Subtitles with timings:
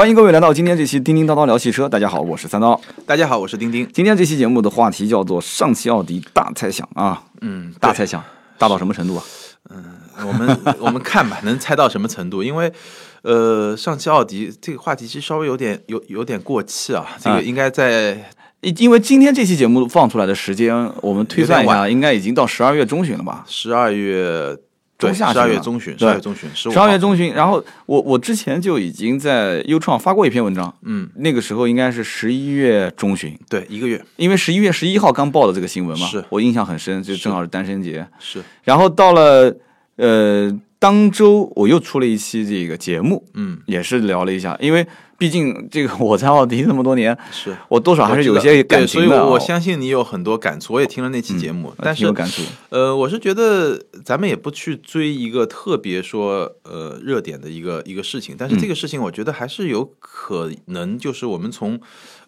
[0.00, 1.86] 欢迎各位来到今天这期叮叮叨叨聊汽车。
[1.86, 2.80] 大家好，我是三刀。
[3.04, 3.86] 大家好，我是丁丁。
[3.92, 8.24] 今天这期节目的话题叫做上汽奥迪大猜想啊，嗯，大猜想
[8.56, 9.22] 大到什么程度啊？
[9.68, 9.84] 嗯
[10.26, 12.42] 我们 我们看吧，能猜到什么程度？
[12.42, 12.72] 因为，
[13.20, 17.06] 呃，上汽奥迪这个话题其实稍微有点有有点过气啊。
[17.20, 18.32] 这个应该在，
[18.62, 23.44] 因因为今天这期节目放出来的时间，我们推算一下，应该已经到十二月中旬了吧？
[23.46, 24.56] 十二月
[25.00, 34.00] 中下旬十二月中旬，十二月中旬，十十二月中旬，然后我我之前就已经在优创发过一篇文章，嗯，那个时候应该是十一月中旬，对，一个月。
[34.16, 36.24] 因为十一月十一号刚报的这个新闻嘛，是。
[36.28, 38.06] 我印象很深，就正好是单身节。
[38.18, 39.52] 是，然后到了
[39.96, 44.86] 呃当周，我又出了一期这个节目，嗯，也是聊了一下，因为
[45.18, 47.54] 毕竟这个我在奥迪这么多年，是。
[47.68, 49.16] 我多少还是有些感情的所。
[49.16, 52.40] 以我我相信你有很多感触，我也听了那期节目，嗯但是有感触。
[52.70, 61.78] 呃，我是觉得咱们也不去追一个特别说呃热点的一个一个事情，但是这个事情我觉得还是有可能，就是我们从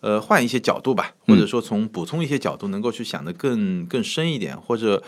[0.01, 5.03] 呃换一些角度吧，或者说从补充一些角度，能够去想的更更深一点，或者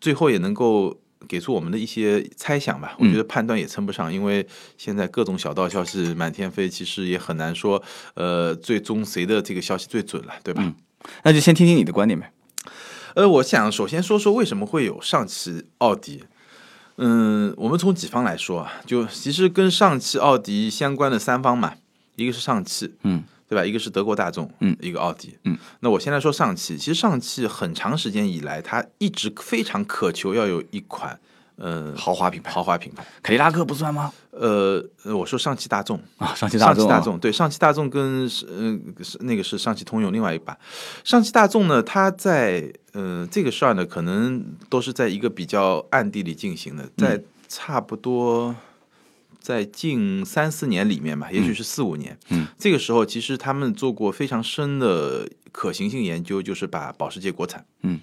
[0.00, 0.98] 最后也能够。
[1.28, 7.82] 给出我们的一些猜想吧，我觉得判断也称不上，因为现在各种小道消息满天飞，其实也很难说，
[8.14, 10.74] 呃，最终谁的这个消息最准了，对吧？
[11.24, 12.32] 那就先听听你的观点呗。
[13.14, 16.24] 呃，我想首先说说为什么会有上汽奥迪。
[17.02, 21.74] 嗯，我们从几方来说啊，就其实跟上汽奥迪相关的三方嘛，
[22.16, 23.66] 一个是上汽，嗯，对吧？
[23.66, 25.58] 一个是德国大众，嗯，一个奥迪，嗯。
[25.80, 31.18] 那我先来说上汽，其实上汽很长时间以来，它一直非常渴求要有一款，
[31.56, 33.04] 呃，豪华品牌，豪华品牌。
[33.20, 34.12] 凯迪拉克不算吗？
[34.30, 40.56] 呃，呃我说上汽大众，啊，上汽大众上，汽大众对上汽大众跟是呃是那个是上汽通用另外一版，
[41.02, 48.54] 上汽大众呢，它在呃这个事儿呢，可能都是在一个比较暗地里进行的，在差不多
[49.40, 57.98] 在近三四年里面吧，也许是四五年，嗯，这个时候其实他们做过非常深的可行性研究，就是把保时捷国产，嗯。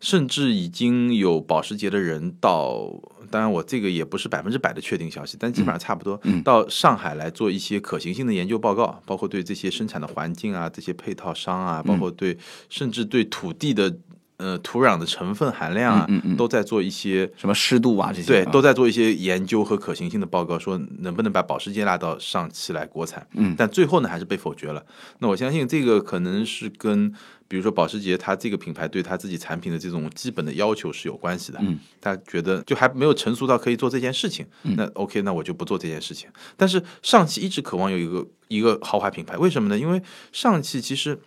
[0.00, 2.92] 甚至已经有保时捷的人到，
[3.30, 6.42] 当然我这个也不是百分之百的确定消息，但基本上差不多，嗯。
[6.42, 12.36] 到上海来做一些可行性的研究报告，包括对这些生产的环境啊、这些配套商啊，包括对
[12.68, 13.96] 甚至对土地的
[14.38, 16.06] 呃土壤的成分含量啊，
[16.36, 23.26] 都在做一些什么湿度啊这些，对，啊都在做一些研究和可行性的报告，说能不能把保时捷拉到上汽来国产。
[23.34, 24.84] 嗯但最后呢，还是被否决了。
[25.18, 27.12] 那我相信这个可能是跟，
[27.46, 31.58] 比如说保时捷它这个品牌对它自己产品的这种基本的要求是有关系的。
[31.62, 34.44] 嗯，他觉得就还没有成熟到可以做这件事情。
[34.64, 36.28] 嗯那 OK，那我就不做这件事情。
[36.56, 39.78] 但是上汽一直渴望有一个一个豪华品牌，为什么呢？
[39.78, 41.18] 因为上汽其实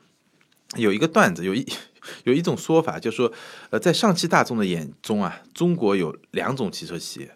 [0.75, 1.65] 有一个段子，有一
[2.23, 3.31] 有一种说法，就是说，
[3.69, 7.31] 呃，在上汽大众的眼中啊，中国有两种汽车企业，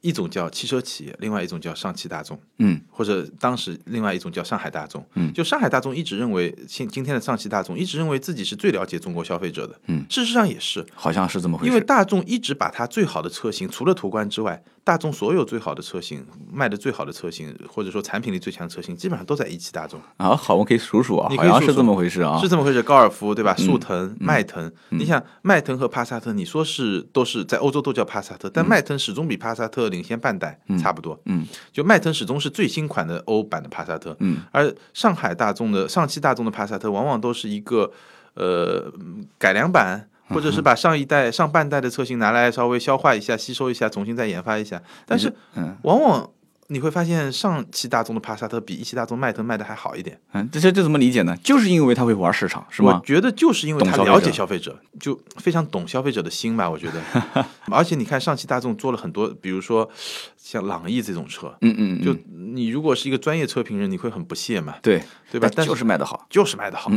[0.00, 5.04] 一种叫汽车企业，另外一种叫上汽大众，嗯或者当时另外一种叫上海大众。
[5.14, 9.80] 嗯就上海大众一直认为，现今天的上汽大众一直认为自己是最了解中国消费者的。
[9.86, 11.68] 嗯，事实上也是，好像是这么回事。
[11.68, 20.00] 因为大众一直把它最好的车型，除了途观之外，大众所有最好的车型卖的最好的车型，或者说产品力最强的车型，基本上都在一汽大众。
[20.16, 22.38] 啊，好，我可以数数啊，好像是这么回事啊。
[22.38, 22.82] 是这么回事。
[22.82, 23.54] 高尔夫对吧？
[23.58, 31.20] 速腾、迈腾，你想迈腾和帕萨特，你说是都是在欧洲都叫帕萨特，但迈腾始终比帕萨特领先半代，差不多。
[31.26, 37.92] 嗯，就迈腾始终是最新款的欧版的帕萨特，嗯，而上海大众的上汽大众的帕萨特，往往都是一个
[38.32, 38.90] 呃
[39.36, 40.08] 改良版。
[40.28, 45.76] 或者是把上一代、上半代的车型拿来稍微消化一下、吸收一下，重新再研发一下，但是嗯。
[45.82, 46.28] 往往
[46.70, 50.20] 你会发现上汽大众的帕萨特比一汽大众迈腾卖的还好一点。
[50.32, 51.34] 嗯，这这这怎么理解呢？
[51.42, 53.00] 就是因为他会玩市场，是吗？
[53.00, 56.68] 我觉得就是因为他了解消费者就非常懂消费者的心吧。
[56.68, 57.02] 我觉得，
[57.72, 59.88] 而且你看上汽大众做了很多，比如说
[60.36, 62.14] 像朗逸这种车，嗯嗯，嗯就
[62.54, 65.48] 你如果是一个专业车评人，你会很不屑嘛，对对吧？
[65.54, 66.26] 但就是卖的好。
[66.28, 66.90] 就是卖的好，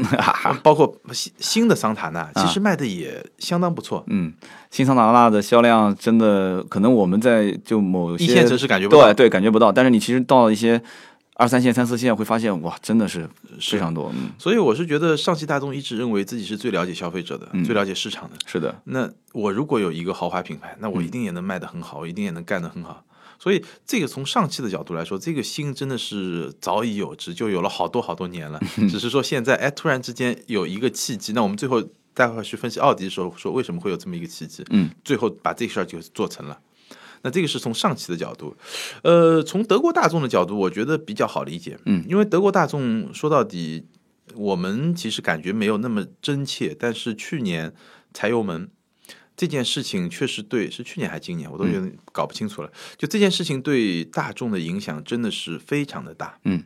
[0.62, 4.04] 包括新新的桑塔纳，其实卖的也相当不错。
[4.08, 4.34] 嗯，
[4.72, 10.82] 新桑塔纳的销量真的可能我们在就某些一线城市感觉不到对对感觉不到，但是你其实到一些
[11.36, 13.30] 二三线、三四线会发现，哇，真的是
[13.60, 14.12] 非常多。
[14.16, 18.36] 嗯，所以我是觉得上汽大众一直认为自己是最了解消费者的，最了解市场的。
[18.46, 23.04] 是的，那我如果有一个豪华品牌，那我一定也能卖得很好，我一定也能干得很好。
[23.38, 28.62] 所以这个从上汽的角度来说，这个心真的是早已有之，就有了好多好多年了。
[28.88, 34.64] 只是说现在哎，突然之间有一个契机，那我们最后待会儿去分析奥迪的时候，说为什么会有这么一个奇迹？
[34.70, 36.60] 嗯，最后把这个事儿就做成了。
[37.24, 38.56] 那这个是从上汽的角度，
[39.04, 41.78] 呃，从德国大众的角度，我觉得比较好理解。
[41.86, 43.86] 嗯，因为德国大众说到底，
[44.34, 47.72] 我们其实感觉没有那么真切，但是去年
[48.12, 48.72] 柴油门
[49.38, 52.72] 这件事情确实对，是去年还今年，我都有点搞不清楚了。
[52.98, 56.40] 就这件事情对大众的影响真的是非常的大。
[56.46, 56.64] 嗯，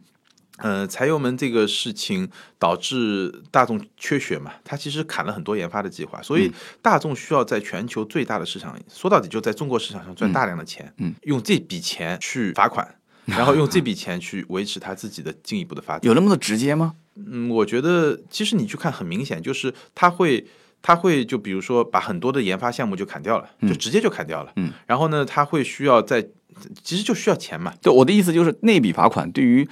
[0.58, 12.88] 呃，柴油门这个事情导致大众缺血嘛，它其实砍了很多研发的计划，所以大众需要在全球最大的市场，说到底就在中国市场上赚大量的钱，嗯，用这笔钱去罚款，
[13.26, 16.02] 然后用这笔钱去维持它自己的进一步的发展。
[16.04, 16.94] 有那么的直接吗？
[17.16, 20.46] 嗯，我觉得其实你去看，很明显就是它会。
[20.82, 24.52] 他会就比如说把很多的研发项目就砍掉了，就直接就砍掉了。
[24.58, 26.22] 嗯，然后呢，他会需要在，
[26.84, 27.74] 其实就需要钱嘛。
[27.82, 29.68] 对，我的意思就是那笔罚款对于。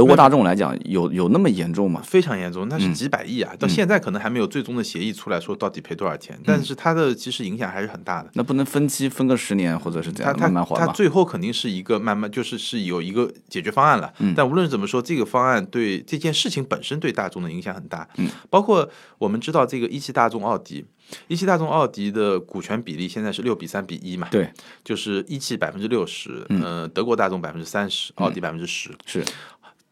[0.00, 2.00] 德国大众来讲，有有那么严重吗？
[2.02, 3.54] 非常严重，那是几百亿啊！
[3.58, 8.30] 到现在可能还没有最终的协议出来说到底赔多少钱，但是它的其实影响还是很大的。
[8.32, 10.86] 那不能分期分个十年或者是怎样慢慢还吗？
[10.86, 14.10] 它最后肯定是一个慢慢就是是有一个解决方案了。
[14.34, 18.08] 但无论怎么说，这个方案对这件事情本身对大众的影响很大。
[18.16, 18.88] 嗯，包括
[19.18, 20.82] 我们知道这个一汽大众奥迪，
[21.28, 24.26] 一汽大众奥迪的股权比例现在是六比三比一嘛？
[24.30, 24.50] 对，
[24.82, 29.22] 就是一汽百分之六十，嗯，德国大众百分之三十，奥迪百分之十，是。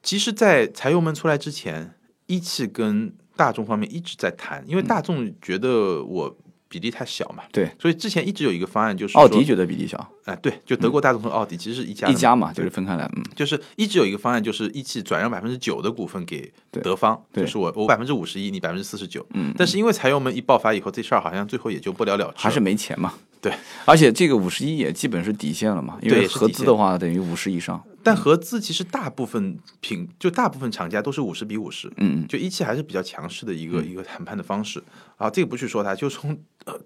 [0.08, 1.92] 其实，在柴油门出来之前，
[2.28, 6.34] 一汽跟大众方面一直在谈，因为大众觉得我
[6.66, 23.52] 比例太小嘛，对，所以之前一直有一个方案，就是奥迪觉得比例小，哎，对，就德国大众和奥迪其实是一家一家嘛，就是分开来，嗯，就是一直有一个方案，就是一汽转让百分之九的股份给德方，就是我我百分之五十一，你百分之四十九，嗯，但是因为柴油门一爆发以后，这事儿好像最后也就不了了之，还是没钱嘛，对，
[23.84, 27.82] 而且这个五十一也基本是底线了嘛，因为合资的话等于五十以上。
[28.02, 34.82] 但合资其实大部分品就大部分厂家都是五十比五十，嗯就一汽还是比较强势的一个一个谈判的方式。
[35.16, 35.28] 啊。
[35.30, 36.36] 这个不去说它，就从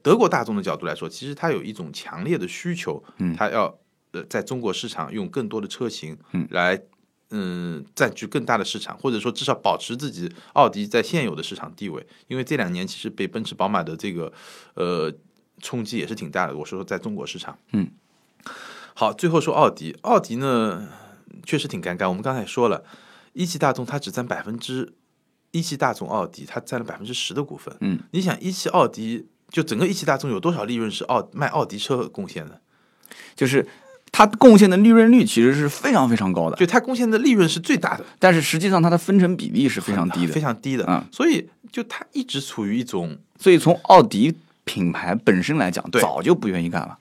[0.03, 3.79] 德国大众的角度来说，其实它有一种强烈的需求，嗯，它要
[4.13, 6.81] 呃在中国市场用更多的车型，嗯，来
[7.31, 12.05] 嗯占据更大的市场，或者说至少保持自己奥迪在现有的市场地位。
[12.27, 14.33] 因为这两年其实被奔驰、宝马的这个
[14.75, 15.13] 呃
[15.63, 16.55] 冲击也是挺大的。
[16.55, 17.89] 我说说在中国市场，嗯，
[18.93, 20.89] 好，最后说奥迪，奥迪呢？
[21.47, 22.07] 确实挺尴尬。
[22.07, 22.85] 我们刚才说了，
[23.33, 24.93] 一汽大众它只占百分之，
[25.51, 27.75] 一汽大众奥迪它占了百分之十的股份。
[27.81, 32.61] 嗯，你想一汽奥迪就整个一汽大众有多少利润是奥卖奥迪车贡献的？
[33.35, 33.67] 就是
[34.13, 40.85] 它贡献的利润率其实是非常非常高的，就它贡献的利润是最大的，但是实际上它的分成比例是非常低的，非常低的。
[40.87, 46.97] 嗯，所以就它一直处于一种，所以从奥迪品牌本身来讲，早就不愿意干了。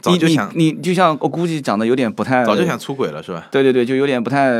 [0.00, 3.48] 早就想你就像我估计讲的有点不太，早就想出轨了是吧？
[3.50, 4.50] 对对对，就有点不太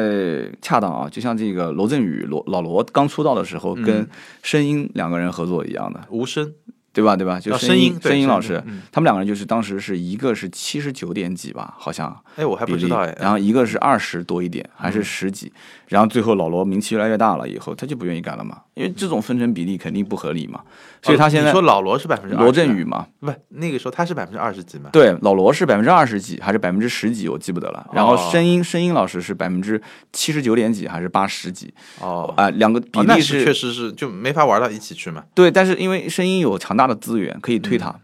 [0.61, 4.06] 恰当啊，就像这个罗振宇罗老罗刚出道的时候跟
[4.43, 6.52] 声音两个人合作一样的，无声。
[6.93, 7.14] 对吧？
[7.14, 7.38] 对吧？
[7.38, 8.61] 就声音，声音老师，
[8.91, 12.14] 他们两个人就是当时是一个是七十九点几吧，好像。
[12.35, 13.17] 哎，我还不知道哎。
[13.20, 15.52] 然后一个是二十多一点，还是十几。
[15.87, 20.62] 然后最后老罗名气越来越大了以后，他就不愿意干了嘛，因为这种分成比例肯定不合理嘛。
[21.02, 23.06] 所以他现在说老罗是百分之罗振宇嘛？
[23.20, 24.91] 不，那个时候他是百分之二十几嘛？
[24.93, 27.29] 对，老罗是百分之二十几还是百分之十几？
[27.29, 27.88] 我记不得了。
[27.93, 29.81] 然后声音声音老师是百分之
[30.12, 31.73] 七十九点几还是八十几？
[32.00, 35.25] 哦啊，两个比例是确实是就没法玩到一起去嘛。
[35.35, 37.94] 对，但是因为声音有强大的资源可以推他。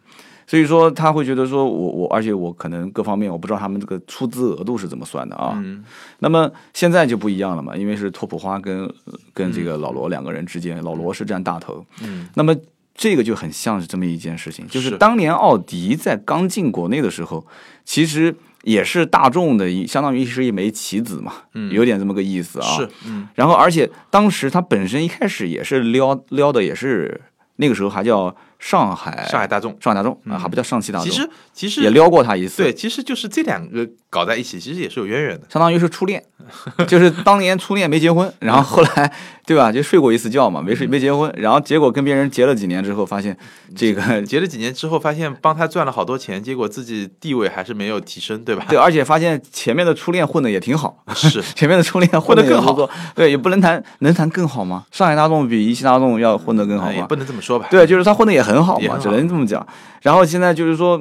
[0.48, 5.54] 所以说他会觉得说，我我，而且我可能各方面我不知道他们这个出资额度是怎么算的啊。
[5.56, 5.84] 嗯。
[6.20, 8.88] 那么现在就不一样了嘛，因为是拓普花跟
[9.34, 11.84] 跟这个老罗两个人之间，老罗是占大头。
[12.00, 12.28] 嗯。
[12.34, 12.54] 那么
[12.96, 17.46] 这个就很像是这么一件事情，就是是当年奥迪在刚进国内的时候，
[17.84, 22.66] 其实也是大众的一，相当于是一枚棋子嘛，嗯有点这么个意思啊。
[22.66, 22.88] 是。
[23.06, 23.28] 嗯。
[23.34, 27.20] 然后，而且当时它本身一开始也是撩撩的，也是
[27.56, 28.34] 那个时候还叫。
[28.58, 31.06] 上海上海大众，上海大众啊，还不叫上汽大众。
[31.06, 32.62] 其实其实也撩过他一次。
[32.62, 35.46] 对，其实就是这两个搞在一起，其实也是有渊源的。
[35.50, 36.24] 相当于是初恋，
[36.88, 39.12] 就是当年初恋没结婚，然后后来
[39.46, 43.36] 对吧，就睡过一次觉嘛，没睡没结婚，然后结果跟别人结了几年之后，发现
[43.76, 48.66] 这个结了几年之后，发现帮他赚了好多钱，结果自己地位还是没有提升，对吧？
[48.68, 52.76] 对，而且发现前面的初恋混的也挺好，是 前面的初恋混的更好，
[53.14, 54.84] 对，也不能谈能谈更好吗？
[54.90, 56.92] 上海大众比一汽大众要混得更好吗？
[56.92, 57.68] 也不能这么说吧。
[57.70, 59.64] 对，就是他混的也很好也嘛，只能这么讲。
[60.02, 61.00] 然后现在就是说，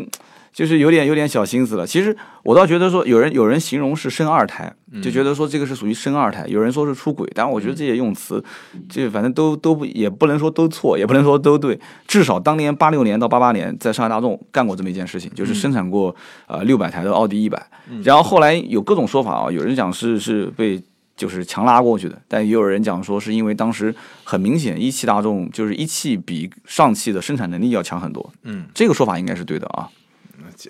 [0.56, 1.86] 就是有点有点小心思了。
[1.86, 6.46] 其实我倒觉得说，有人有人形容是生二胎，就觉得说这个是属于生二胎。
[6.48, 8.42] 有人说是出轨，但我觉得这些用词，
[8.88, 11.78] 这反正都都不也不能说都错，也不能说都对。
[12.08, 16.16] 至少当年八六年到八八年，在上海大众干过这么一件事情，就是生产过
[16.48, 17.62] 呃六百台的奥迪一百。
[18.02, 20.82] 然后后来有各种说法啊，有人讲是是被。
[21.18, 23.96] 就是强拉过去的，但也有人讲说是因为当时
[24.26, 29.88] 很明显一汽大众就是一汽比上汽的生产能力要强很多，嗯，这个说法应该是对的啊。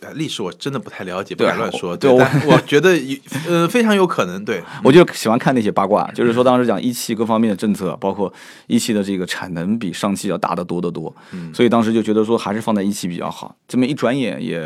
[0.01, 1.91] 呃历史我真的不太了解，不敢乱说。
[1.91, 8.31] 我对我我觉得有呃非常有可能，对， 我就喜欢看那些八卦，就是说当时讲一汽各方面的政策，包括
[8.67, 11.13] 一汽的这个产能比上汽要大得多得多，
[11.53, 13.55] 所以当时就觉得说还是放在一汽比较好。
[13.67, 14.61] 这么一转眼也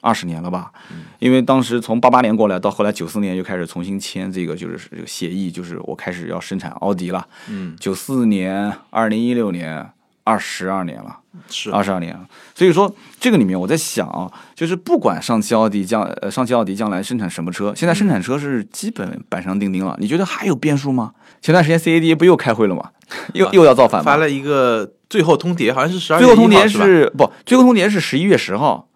[0.00, 0.70] 二十年了吧，
[1.18, 7.26] 因为当时从八八年过来到后来九四年又开始重新签这个就是这个协议，就是我开始要生产奥迪了。
[7.48, 9.86] 嗯，九四年、二零一六年，
[10.24, 11.18] 二十二年了。
[11.50, 12.20] 是二十二年了。
[12.54, 19.96] 所以说这个里面我在想啊，就是不管上汽奥迪将呃上汽奥迪将来生产什么车，现在生产车是基本板上钉钉了。
[19.98, 21.12] 你觉得还有变数吗？
[21.42, 22.90] 前段时间 CADA 不又开会了吗？
[23.32, 24.04] 又又要造反吗？
[24.04, 27.30] 发了一个最后通牒，好像是十二最后通牒是是不？
[27.44, 28.88] 最后通牒是十一月十号，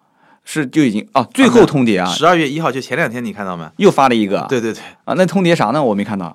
[0.45, 3.69] 是就已经啊，最后通牒啊，十二月一号，就前两天你看到没？
[3.77, 4.45] 又发了一个。
[4.47, 5.83] 对对对，啊，那通牒啥呢？
[5.83, 6.33] 我没看到。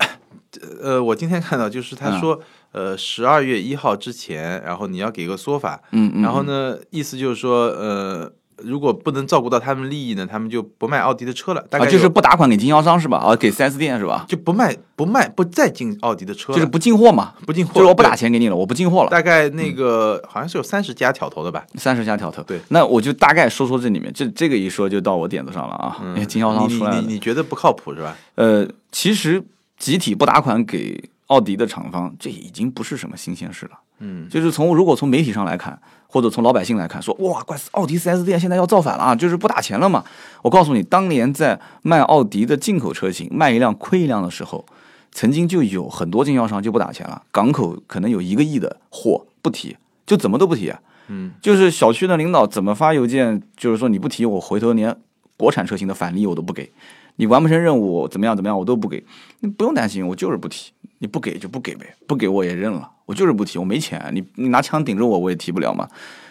[0.82, 2.40] 呃，我今天看到就是嗯他说，
[2.72, 6.22] 呃，十二月一号之前，然后你要给个说法，嗯嗯。
[6.22, 13.18] 然后呢，意思就是说，呃，如果不能照顾到他们利益呢，他们就不卖奥迪的车了，大概啊，就是不打款给经销商是吧？
[13.18, 14.24] 啊，给四 S 店是吧？
[14.28, 18.14] 就不卖不卖不再进奥迪的车，就是不进货嘛，不进货，就是我不打。
[18.14, 19.10] 钱给你了，我不进货了。
[19.10, 28.16] 大概那个好像是有三十家挑头的吧，三十家挑头，对，那我就大概说说这里面，这这个一说就到我点子上了啊，经销商出来你你，你觉得不靠谱是吧？
[28.36, 29.42] 呃，其实
[29.78, 33.72] 集体不打款给奥迪的厂方，这已经不是什么新鲜事了。
[33.98, 40.04] 嗯，就是从如果从媒体上来看，或者从老百姓来看，说哇，怪奥迪 4S 店现在要造反了啊，就是不打钱了嘛。
[40.42, 44.64] 我告诉你，当年在卖奥迪的进口车型，卖一辆亏一辆的时候，
[45.12, 50.72] 曾经就有很多经销商就不打钱了，港口可能有一个亿的货不提，就怎么都不提。
[51.08, 54.94] 嗯，就是小区的领导怎么发邮件，就是说你不提，我回头连
[55.36, 56.70] 国产车型的返利我都不给，
[57.16, 59.04] 你完不成任务怎么样怎么样我都不给，
[59.40, 65.88] 你不用担心，我就是不提，你不给就不给呗，不给我也认了，我就是不提，我没钱，你你拿枪顶着我我也提不了嘛。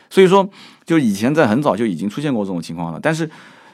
[0.09, 0.47] 所以说，
[0.85, 3.29] 就以前在很早就已经出现过这种情况了，但是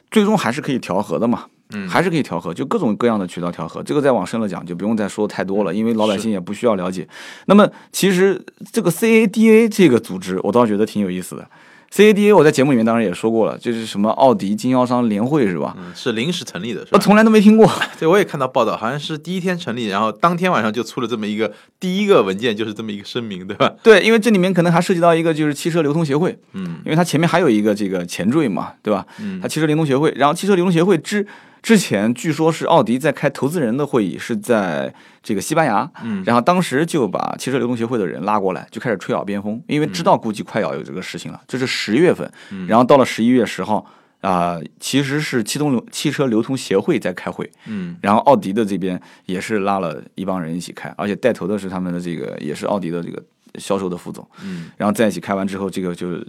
[0.09, 1.45] 最终还是可以调和的嘛。
[1.71, 3.83] 嗯还是可以调和，就各种各样的渠道调和。
[3.83, 7.07] 这个再往深了讲，就不用再说太多了，因为老百姓也不需要了解。
[7.45, 11.47] 那么，其实这个 CADA 这个组织，我倒觉得挺有意思的。
[11.93, 15.75] CADA 我在节目里面当然也说过了，就是什么奥迪经销商联会是吧？
[15.77, 16.89] 嗯，是临时成立的，是吧？
[16.93, 17.69] 我从来都没听过。
[17.99, 23.73] 对，我也看到报道，好像是第一天成立，然后当天晚上就出了这么一个第一个文件，就是这么一个声明，对吧？
[23.81, 29.05] 对，因为这里面可能还涉及到一个就是汽车流通协会，嗯因为它前面还有一个这个前缀嘛，对吧？
[29.19, 31.25] 嗯它汽车流通协会，然后汽车流通协会之
[31.61, 36.23] 之前，据说是奥迪在开投资人的会议，是在这个西班牙，嗯。
[36.25, 42.67] 然后当时就把汽车流通协会的人拉过来，就开始吹耳边风，因为知道估计快要有这个事情了，这是十月份，嗯。
[42.67, 43.85] 然后到了十一月十号。
[44.21, 47.95] 啊、其实是汽通流汽车流通协会在开会，嗯。
[48.01, 53.23] 然后奥迪的这边也是拉了一帮人一起开，而且带头的是他们的这个也是奥迪的这个
[53.57, 54.69] 销售的副总，嗯。
[54.75, 56.21] 然后在一起开完之后，这个就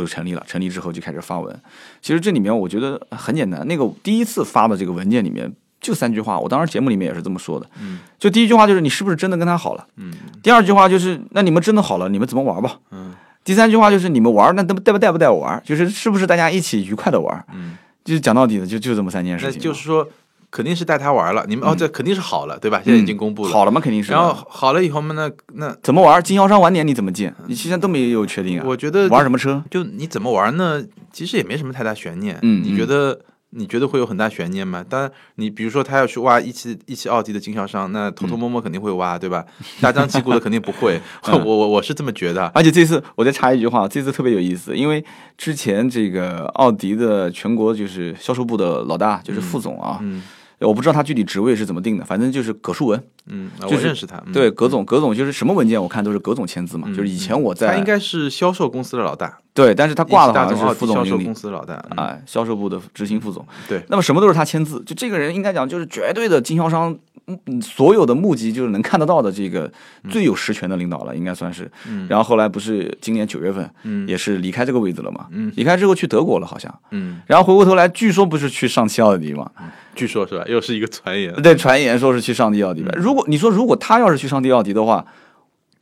[0.00, 0.42] 就成立了。
[0.46, 1.54] 成立之后就开始发文。
[2.00, 7.66] 其实这里面我觉得很简单，那个第一次发的这个文件里面就三句话，我当时节目里面也是这么说的。
[7.80, 9.86] 嗯，就第一句话就是你是不是真的跟他好了？
[9.96, 12.78] 嗯第二句话就是那你们真的好了，你们怎么玩吧？
[12.90, 13.12] 嗯
[13.44, 15.62] 第三句话就是你们玩，那带不带不带不带我玩？
[15.64, 17.44] 就是是不是大家一起愉快的玩？
[17.52, 19.62] 嗯，就是讲到底的就就这么三件事情嘛。
[19.62, 20.08] 就是说
[20.54, 22.80] 肯定是带他玩了，你们、哦，这肯定是好了，对吧？
[22.84, 23.80] 现在已经公布了，嗯好了吗？
[23.80, 24.12] 肯定是。
[24.12, 26.22] 然后好了以后嘛，那那怎么玩？
[26.22, 27.32] 经销商晚点你怎么进？
[27.48, 28.64] 你现在都没有确定啊。
[28.64, 29.64] 我觉得玩什么车？
[29.68, 30.80] 就你怎么玩呢？
[31.12, 32.38] 其实也没什么太大悬念。
[32.42, 33.18] 嗯你觉得
[33.50, 34.84] 你觉得会有很大悬念吗？
[34.88, 39.44] 当然，你比如说他要去挖一汽一汽奥迪的经销商，那偷偷摸摸肯定会挖，对吧？
[39.80, 41.00] 大张旗鼓的肯定不会。
[41.26, 42.46] 我我我是这么觉得。
[42.54, 45.04] 而且这次我再插一句话，这次特别有意思，因为
[45.36, 50.22] 之前这个奥迪的全国就是销售部的老大，就是副总啊，嗯
[50.64, 54.16] 我不知道他具体职位是怎么定的，反正就是葛树文，嗯，啊就认识他。
[54.26, 61.74] 嗯对，葛总，葛总就是什么文件我看都是葛总签字嘛，就是以前我在他应该是销售公司的老大，对，但是他挂的一汽大好像是副总经理售公司的老大。
[61.90, 63.46] 嗯啊，销售部的执行副总。
[63.68, 69.70] 对，那么什么都是他签字，就这个人应该讲就是绝对的经销商，嗯，嗯所有的目击就是能看得到的这个
[70.10, 71.70] 最有实权的领导了，应该算是。
[71.88, 79.50] 嗯然后后来不是今年九月份，嗯也是离开这个位置了嘛，嗯离开之后去德国了好像，嗯，然后回过头来，据说不是去上汽奥迪嘛？
[79.94, 80.44] 据说是吧？
[80.48, 81.32] 又是一个传言。
[81.40, 82.98] 对，传言说是去上帝奥迪嗯呗。
[83.14, 85.06] 如果你说如果他要是去上帝奥迪的话，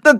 [0.04, 0.14] 那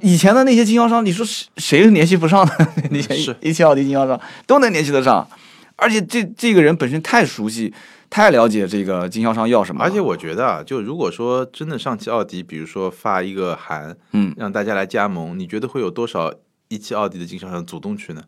[0.00, 2.52] 以前的那些经销商，你说谁谁是联系不上呢？
[2.92, 5.26] 那些是一汽奥迪经销商都能联系得上，
[5.74, 7.74] 而且这这个人本身太熟悉、
[8.08, 16.32] 太了解这个经销商要什么，而且我觉得啊，就如果说真的上汽奥迪，比如说发一个函，嗯，让大家来加盟，你觉得会有多少
[16.68, 18.22] 一汽奥迪的经销商主动去呢？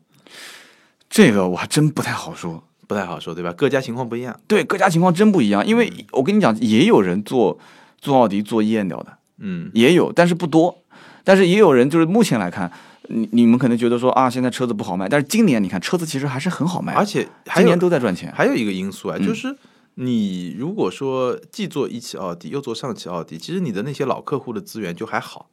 [1.09, 2.65] 这个我还真不太好说。
[2.87, 3.51] 不太好说，对吧？
[3.53, 4.39] 各家情况不一样。
[4.45, 7.57] 对，各家情况真不一样，因为我跟你讲，也有人做
[8.05, 10.77] 做奥迪做厌掉的，嗯也有，但是不多。
[11.23, 12.71] 但是也有人就是目前来看，
[13.07, 18.31] 你你们可能觉得说啊，现在车子不好卖，但是今年你看车子其实还是很好卖，而且还今年都在赚钱。
[18.35, 19.57] 还有一个因素啊，就是
[19.95, 25.49] 你如果说既做一汽奥迪又做上汽奥迪，其实你的那些老客户的资源就还好。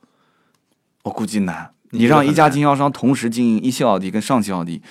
[1.04, 4.82] 我估计难，你你让一家经销商同时经营一汽奥迪跟上汽奥迪，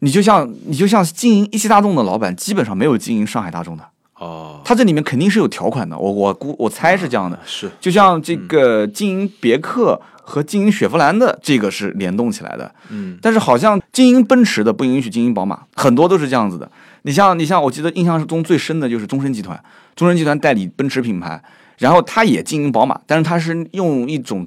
[0.00, 3.88] 你就像你就像经营一汽大众的老板，基本上没有经营上海大众的，
[4.18, 5.96] 哦，它这里面肯定是有条款的。
[5.96, 7.70] 我我估我猜是这样的，是。
[7.80, 16.70] 就像这个经营别克和经营雪佛兰的这个是联动起来的，嗯，但是好像经营奔驰的不允许经营宝马，很多都是这样子的。
[17.02, 19.58] 你像你像，我记得印象中最深的就是中升集团，
[19.94, 21.42] 中升集团代理奔驰品牌，
[21.78, 24.46] 然后他也经营宝马，但是他是用一种，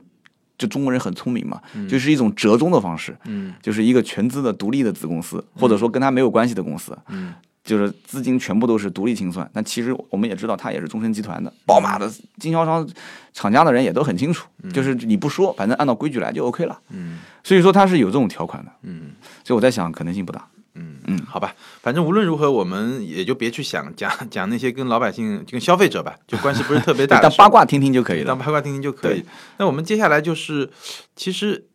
[0.57, 1.59] 就中国人很聪明嘛，
[1.89, 3.53] 就是一种折中的方式，嗯。
[3.61, 9.49] 就是一个全资的独立的子公司，或者说跟他没有关系的公司，嗯就是资金全部都是独立清算。
[9.53, 12.87] 但其实我们也知道，他也是中升集团的，宝马的经销商、
[13.33, 16.79] 厂家的人也都很清楚，就是你不说，反正按照规矩来就 OK 了。
[16.89, 19.11] 嗯所以说他是有这种条款的，嗯
[19.43, 20.47] 所以我在想可能性不大。
[20.73, 28.43] 嗯嗯好吧，反正无论如何，我们也就别去想讲讲那些跟老百姓、跟消费者吧，就关系不是特别大的当八卦听听就可以当了。
[28.43, 29.25] 八卦听听就可以。
[29.57, 30.69] 那我们接下来就是，
[31.13, 31.67] 其实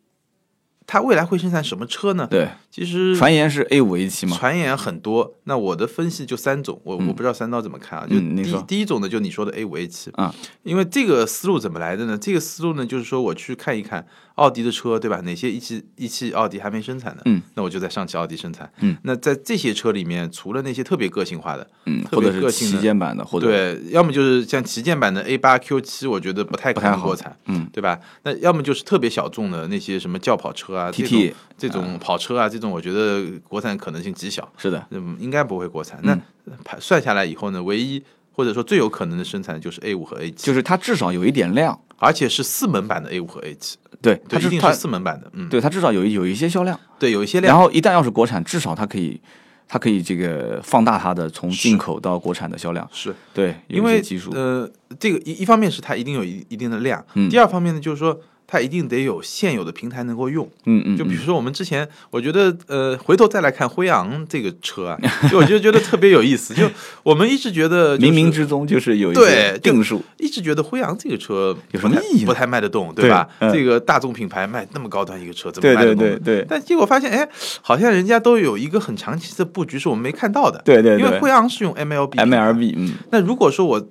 [0.87, 2.27] 它未来会生产什么车呢？
[2.31, 8.05] 对，其实传言是 A 五 A 七嘛，传言很多，那我的分析就三种，我我不知道三刀怎么看啊？
[8.07, 10.31] 就第第一种呢，就你说的 A 五 A 七啊，
[10.61, 12.15] 因为这个思路怎么来的呢？
[12.15, 14.05] 这个思路呢，就是说我去看一看
[14.35, 15.19] 奥迪的车，对吧？
[15.21, 26.97] 哪些一汽一汽奥迪还没生产的，嗯，那我就在上汽奥迪生产，嗯，那在这些车里面，除了那些特别个性化的，嗯，特或者是别个性旗舰版的，或者对，要么就是像旗舰版的 A 八 Q 七，我觉得不太可不太好。
[26.97, 27.99] 能国产，嗯，对吧？
[28.21, 35.99] 那要么就是特别小众的那些什么轿跑车啊 TT 这种这种跑车啊，这种我觉得国产可能性极小，是的，嗯，应该不会国产。
[36.03, 36.17] 那
[36.63, 49.19] 排算下来以后呢，唯一或者说最有可能的生产就是 A 五和 A 七，就是它至少有一点量，而且是四门版的 A 五和 A 七，对，它，一定是四门版的，嗯，对它至少有有一些销量，对，有一些量，然后一旦要是国产，至少它可以
[49.67, 53.13] 它可以这个放大它的从进口到国产的销量，是。
[53.33, 54.69] 对，因为技术，呃，
[54.99, 57.29] 这个一一方面是它一定有一一定的量，嗯。
[57.29, 60.49] 第二方面呢，就是说它一定得有现有的平台能够用。
[60.65, 64.97] 嗯嗯，嗯就比如说我们之前，我觉得呃，回头再来看辉昂这个车啊，
[65.29, 66.53] 就我就觉得特别有意思。
[66.53, 66.63] 就
[67.03, 73.27] 我们一直觉得、就是，冥冥之中就是有一对些定数，一直觉得辉昂这个车有什么意义不太卖得动，对吧？
[73.39, 76.09] 嗯这个大众品牌卖那么高端一个车，怎么卖得动对？
[76.11, 77.27] 对对对但结果发现，哎，
[77.61, 80.61] 好像人家都有一个很长期的布局，是我们没看到的。
[80.63, 83.87] 对对对因为辉昂是用 MLB 品牌 MLB，嗯，那如果说我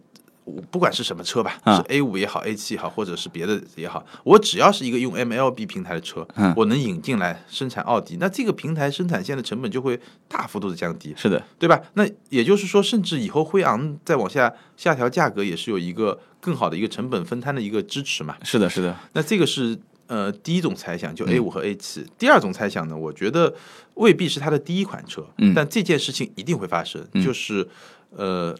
[0.47, 6.55] 我不管是什么车吧，啊是 A 五也好，A 七也好，或者是别的也好，我只要是一个用 MLB 平台的车，嗯。
[6.57, 11.83] 我能引进来生产奥迪，那这个平台生产线的成本就会大幅度的降低，是的，对吧？
[11.95, 18.37] 那也就是说，甚至以后辉昂再往下下调价格，也是有一个更好的一个成本分摊的一个支持嘛。
[18.45, 21.35] 是的，是的，那这个是呃第一种猜想，就嗯。
[21.35, 23.53] A 五和 A 七、第二种猜想呢，我觉得
[23.95, 25.53] 未必是它的第一款车，嗯。
[25.53, 27.67] 但这件事情一定会发生，就是
[28.11, 28.57] 呃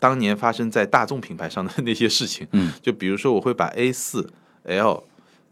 [0.00, 4.28] 当年发生在大众品牌上的那些事情，嗯，就比如说我会把 A 四
[4.64, 5.04] L，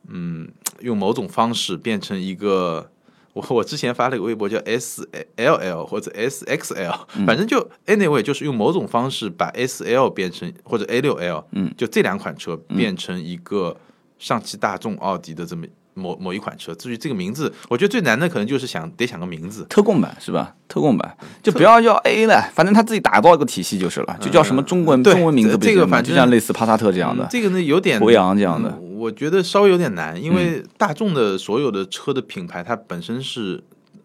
[0.08, 2.90] 嗯，用某种方式变成一个。
[3.34, 13.76] 我我之前发了个微博叫 S L L 或者 S X L，、反正就 anyway 就是用某种方式把 S L 变成或者 A 六 L，嗯，就这两款车变成一个
[14.18, 15.64] 上汽大众奥迪的这么
[15.98, 16.74] 某某一款车。
[16.76, 19.66] 至于这个名字，我觉得最难的可能就是想得想个名字。
[19.68, 20.54] 特供版是吧？
[20.68, 33.62] 特供版就不要叫 A 了，反正他自己打造一个体系就是了，就叫什么中文嗯中文名字这个反正就像类似帕萨特这样的，嗯这个呢有点博洋这样的嗯我觉得稍微有点难，因为大众的所有的车的品牌，它本身是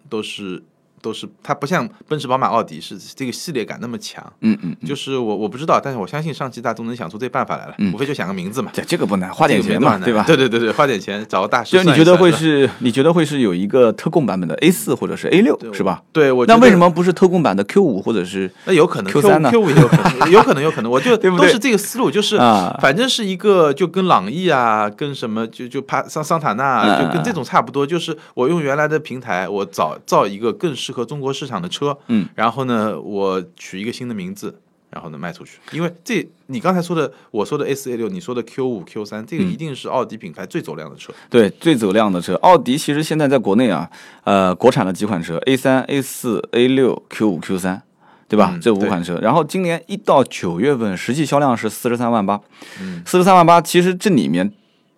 [0.07, 0.63] 都是
[1.03, 4.23] 都是它不像奔驰、宝马、奥迪是这个系列感那么强。
[4.39, 10.23] 嗯嗯，就是我我不知道，但是我相信上汽大众能想出这办法来了，无非就想个名字嘛，这这个不难，花点钱嘛，对吧？
[10.25, 11.83] 对对对对，花点钱找个大师就。
[11.83, 12.69] 你觉得会是？
[12.79, 16.01] 你觉得会是有一个特供版本的 A 四或者是 A 六是吧？
[16.13, 34.59] 对，我那为什么不是特供版的 Q 五或者是那有可能 Q 三呢 Q 五也有可能，有可能有可能， 我就都是这个思路，就是啊反正是一个就跟朗逸啊，跟什么就就帕桑桑塔纳就跟这种差不多，就是我用原来的平台，我找造一个更适合中国市场的车，嗯，然后呢，我取一个新的名字。
[34.93, 41.11] 然后呢，卖出去，因为这你刚才说的，我说的 A 四 A 六，你说的 Q 五 Q 三，这个一定是奥迪品牌最走量的车。
[41.31, 42.35] 对最走量的车？
[42.43, 43.89] 奥迪其实现在在国内啊，
[44.23, 47.81] 呃，国产的几款车 A 三、A 四、A 六、Q 五、Q 三，
[48.27, 48.51] 对吧？
[48.53, 52.39] 嗯这五款车，然后今年一到九月份，实际销量是四十三万八，
[52.79, 54.53] 嗯四十三万八，其实这里面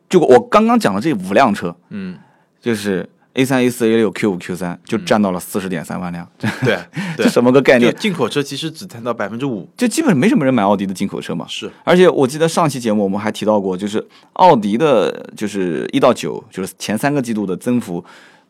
[0.10, 2.18] 就我刚刚讲的这五辆车，嗯
[2.60, 6.50] 就是 A 三、A 四、A 六、Q 五、Q 三就占到了四十点三万辆，对
[7.16, 7.94] 对这，什么个概念？
[7.96, 11.46] 进口车其实只占到百分之五，就基本没什么人买奥迪的进口车嘛。
[11.48, 18.04] 是而且我记得上期节目我们还提到过，就是奥迪的，就是一到九，就是前三个季度的增幅，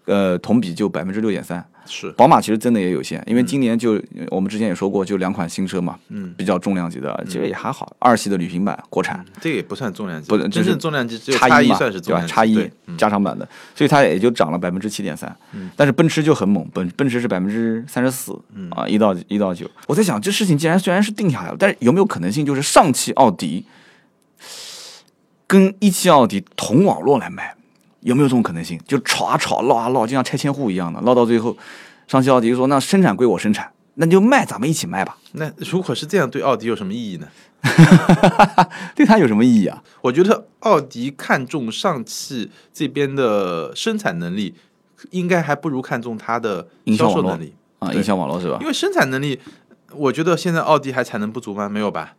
[0.05, 1.65] 呃，同比就百分之六点三。
[1.85, 7.95] 是，宝马其实真的也有限，因为今年就、我们之前也说过，就两款新车嘛，嗯，比较重量级的，其实也还好。
[7.99, 12.21] 二系的旅行版国产，这个也不算重量级，不就是真正重量级只有叉一嘛，算是重量？
[12.25, 15.35] 级，对吧叉一加长版的，所以它也就涨了百分之七点三。
[15.75, 19.69] 但是奔驰就很猛，奔奔驰是百分之三十四嗯啊，一到一到九。
[19.87, 23.65] 我在想，这事情既然虽然是定下来了，但是有没有可能性就是上汽奥迪
[25.47, 27.55] 跟一汽奥迪同网络来卖？
[28.05, 28.79] 有没有这种可能性？
[28.87, 31.57] 就吵啊吵，闹啊闹，就像拆迁户一样的，闹到最后，
[32.07, 35.17] 上汽奥迪说：“那生产归我生产，那就卖咱们一起卖吧。
[35.33, 37.27] 那如果是这样，对奥迪有什么意义呢？”
[38.95, 39.81] 对他有什么意义啊？
[40.01, 44.53] 我觉得奥迪看重上汽这边的生产能力，
[45.09, 47.55] 应该还不如看重它的营销售能力。
[47.79, 48.67] 啊，对影响网络是吧因？
[48.67, 49.39] 为生产能力，
[49.95, 51.67] 我觉得现在奥迪还产能不足吗？
[51.67, 52.13] 没有吧？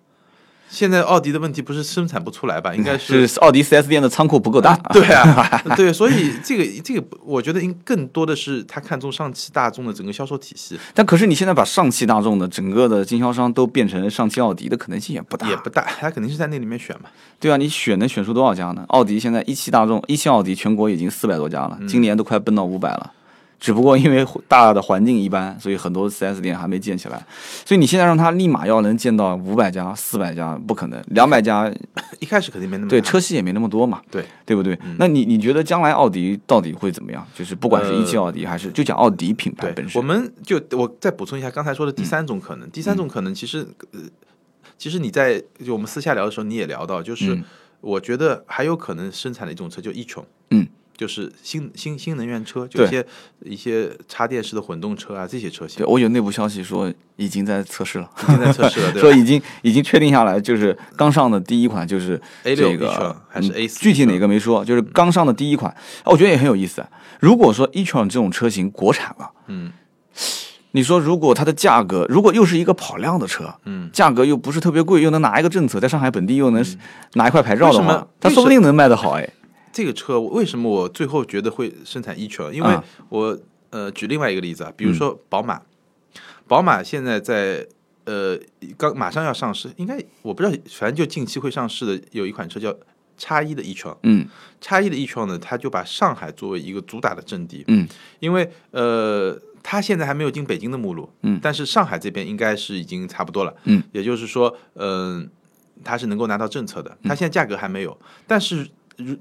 [0.69, 2.75] 现在奥迪的问题不是生产不出来吧？
[2.75, 4.75] 应该是是奥迪 4S 店的仓库不够大。
[4.93, 17.09] 对啊， 对，所以这个这个，我觉得应更多的是他看中上汽大众的整个销售体系，但可是你现在把上汽大众的整个的经销商都变成上汽奥迪的可能性也不大，也不大，他肯定是在那里面选嘛。
[17.39, 18.85] 对啊，你选能选出多少家呢？
[18.89, 23.13] 奥迪现在一汽大众、一汽奥迪全国已经四百多家了，今年都快奔到五百了。
[23.59, 27.25] 只不过因为大的环境一般，所以很多 4S 店还没建起来。
[27.64, 31.03] 所以你现在让他立马要能建到五百家、四百家，不可能。
[31.09, 31.73] 两百家，
[32.21, 34.79] 一开始肯定没那么对车系也没那么多嘛，对对不对？
[34.99, 37.27] 那你你觉得将来奥迪到底会怎么样？
[37.35, 42.71] 就是不管是一汽奥迪还是就讲奥迪品牌本，身，我们就我再补充一下刚才说的第三种可能。
[42.71, 44.01] 第三种可能其实，呃，
[44.77, 47.45] 其实你在就我们私下聊的时候，你也聊到，就是嗯
[47.81, 50.25] 我觉得还有可能生产的一种车就嗯，
[50.97, 53.07] 就是新新新能源车，就一些
[53.45, 55.79] 一些插电式的混动车啊这些车型。
[55.79, 58.11] 对，我有内部消息说已经在测试了。
[58.23, 66.85] 已经在测试了， 对说已经已经确定下来，就是刚上的第一款就是 A6 这个 e-tron 还是嗯 A4 具体哪个没说，就是刚上的第一款，啊我觉得也很有意思。
[67.21, 69.73] 如果说 e-tron 这种车型国产了，嗯。
[70.73, 76.63] 你说如果它的价格，如果又是一个跑量的车，嗯，价格又不是特别贵，又能拿一个政策，在上海本地又能
[77.15, 79.27] 拿一块牌照的话它说不定能卖得好哎。
[79.77, 82.51] 这个车为什么我最后觉得会生产 e-tron？
[82.51, 82.83] 因为啊。
[83.11, 85.61] 我呃举另外一个例子啊，比如说宝马，
[86.49, 87.67] 宝马现在在
[88.05, 88.39] 呃
[88.79, 92.75] 刚马上要上市，应该我不知道，反正就近期会上市的有一款车叫
[93.19, 94.27] 叉一的 e-tron，嗯。
[94.62, 97.87] 叉一的 e-tron 呢，它就把上海作为一个主打的阵地，嗯。
[98.21, 101.39] 因为呃它现在还没有进北京的目录，嗯。
[101.43, 105.29] 但是上海这边应该是已经差不多了，嗯，也就是说，嗯、
[105.85, 108.67] 它是能够拿到政策的，它现在价格还没有，但是如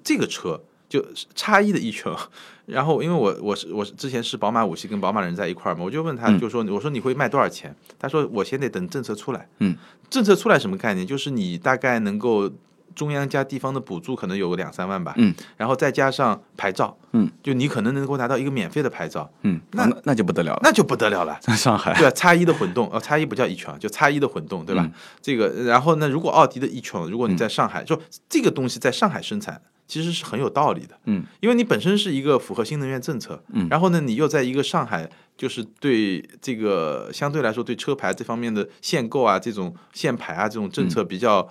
[0.04, 2.18] 这个车就是叉一的 e-tron，
[2.66, 7.76] 然后因为我我是我是之前是宝马五系跟宝马人在一块儿嘛，我就问他，就说我说你会卖多少钱？
[7.98, 9.76] 他说我先得等政策出来，嗯，
[10.10, 11.06] 政策出来什么概念？
[11.06, 12.52] 就是你大概能够。
[12.96, 21.38] 中央加地方的补助可能有个两三万吧，嗯，然后再加上牌照，嗯，就你可能能够拿到一个免费的牌照，嗯，那那那就不得了了，那就不得了了。
[21.42, 24.82] 在 上海，对啊，叉一的混动，呃，叉一不叫 e-tron，就叉一的混动，对吧？
[24.84, 24.92] 嗯。
[25.22, 33.68] 这个，然后呢，如果奥迪的 e-tron，如果你在上海，就这个东西在上海生产，其实是很有道理的，嗯，因为你本身是一个符合新能源政策，嗯。
[33.70, 41.48] 然后呢，你又在一个上海，就是对这个相对来说对车牌这方面的限购啊，这种限牌啊这种政策比较。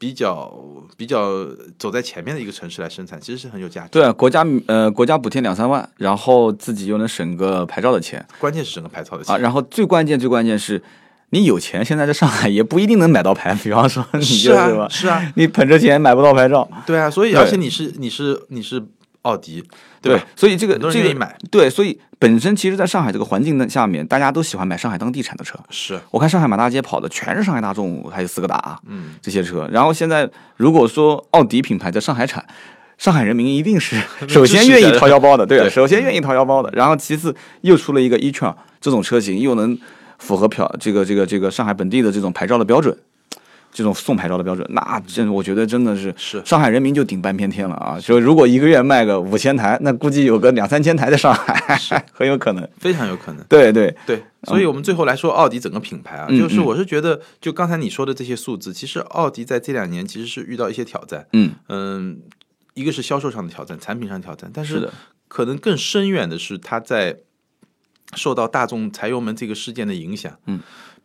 [0.00, 0.50] 比较
[0.96, 1.46] 比较
[1.78, 3.88] 走在前面的一个城市来生产，其实是很有价值。
[3.90, 8.26] 对啊，国家呃国家补贴两三万，然后自己又能省个牌照的钱。
[8.38, 9.34] 关键是省个牌照的钱。
[9.34, 10.82] 啊，然后最关键最关键是，
[11.28, 18.82] 你有钱，现在在上海也不一定能买到牌，比方说你是就是吧啊，，是啊，你捧着钱买不到牌照，对啊，所以而且你是你是你是
[19.22, 19.62] 奥迪，
[20.00, 20.24] 对吧？
[20.34, 25.58] 所以这个这个买，对，所以本身其实，在上海这个环境的下面，大家都喜欢买上海当地产的车。
[25.70, 29.68] 是，我看上海满大街跑的全是上海大众，还有斯柯达嗯，这些车。
[29.70, 32.44] 然后现在如果说奥迪品牌在上海产，
[32.96, 36.70] 上海人民一定是 首先愿意掏腰包的，对，对首先愿意掏腰包的。
[36.72, 39.78] 然后其次又出了一个 e-tron 这种车型，又能
[40.18, 42.96] 符合漂这个这个这个上海本地的这种牌照的标准。
[43.72, 46.42] 这种送牌照的标准，那真我觉得真的是是。
[46.44, 47.98] 上海人民就顶半边天了啊！
[48.00, 51.78] 就如果一个月卖个五千台，那估计有个两三千台在上海，
[52.12, 52.68] 很有可能。
[52.78, 53.44] 非常有可能。
[53.48, 62.20] 对对，对，所以我们最后来说奥迪整个品牌啊，嗯就是我是觉得，就刚才你说的这些数字，其实奥迪在这两年其实是遇到一些挑战，嗯，嗯，
[62.74, 64.90] 一个是销售上的挑战，产品上的挑战，但是
[65.28, 67.18] 可能更深远的是它在
[68.16, 70.58] 受到大众柴油门这个事件的影响，嗯，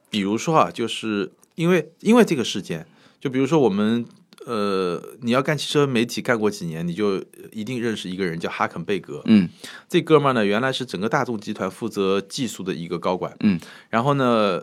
[0.09, 2.85] 比如说啊，就是因为因为这个事件，
[3.19, 4.05] 就比如说我们
[4.45, 9.21] 呃，你要干汽车媒体干过几年，你就一定认识一个人叫哈肯贝格。
[9.25, 9.49] 嗯，
[9.89, 13.35] 这哥们儿呢，原来是整个大众集团负责技术的一个高管。
[13.39, 14.61] 嗯，然后呢，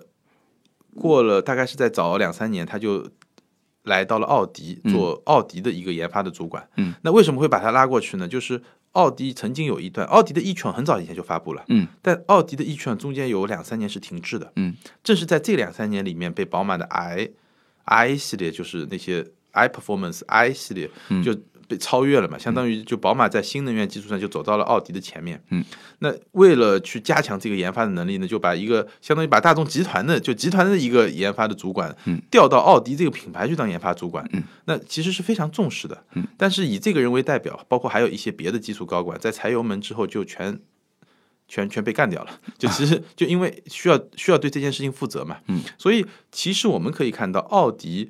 [0.95, 3.09] 过了大概是在早两三年，他就
[3.83, 6.69] 来到了奥迪做奥迪的一个研发的主管。
[6.77, 8.29] 嗯，那为什么会把他拉过去呢？
[8.29, 11.65] 就是奥迪曾经有一段，奥迪的 e 券很早以前就发布了。
[11.69, 14.53] 嗯，但奥迪的 e 券中间有两三年是停滞的。
[14.57, 17.29] 嗯，正是在这两三年里面，被宝马的 i
[17.85, 20.91] i 系列，就是那些 i performance i 系列，
[21.25, 21.35] 就
[21.73, 25.43] 被超越了嘛，相当于就宝马在新能源基础上就走到了奥迪的前面。
[25.49, 25.65] 嗯，
[26.01, 34.29] 那为了去加强这个研发的能力呢，就把一个相当于把大众集团的就集团的一个研发的主管，嗯，调到奥迪这个品牌去当研发主管。
[34.33, 36.05] 嗯，那其实是非常重视的。
[36.15, 40.61] 嗯，但是以这个人为代表，包括还有一些别的技术高管，在踩油门之后就全。
[41.49, 48.09] 全全被干掉了，就其实 就因为需要需要对这件事情负责嘛，嗯，所以其实我们可以看到，奥迪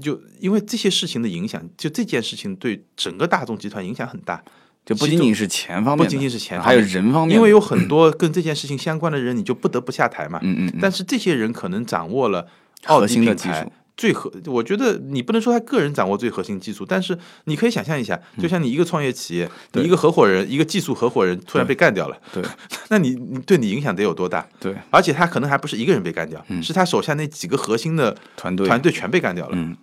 [0.00, 4.42] 就因为这些事情的影响，就这件事情对整个大众集团影响很大，
[4.86, 10.38] 就不仅仅是钱方面，不仅仅是钱方还有人方面，因为有很多跟这件事情相关的人，你就不得不下台嘛。
[10.42, 12.48] 嗯嗯嗯，但是这些人可能掌握了
[12.86, 22.42] 奥迪核心的品牌技术最核，我觉得你不能说他个人掌握最核心技术，但是你可以想象一下，就像你一个创业企业，嗯你一个合伙人，一个技术合伙人突然被干掉了，对。
[22.88, 24.46] 那你你对你影响得有多大？
[24.58, 24.74] 对。
[24.90, 28.66] 而且他可能还不是一个人被干掉，是他手下那几个核心的团队。
[28.66, 29.52] 团队全被干掉了。
[29.54, 29.76] 嗯。